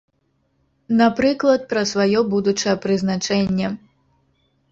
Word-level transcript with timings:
Напрыклад, 1.01 1.67
пра 1.73 1.83
сваё 1.91 2.19
будучае 2.33 2.75
прызначэнне. 2.85 3.67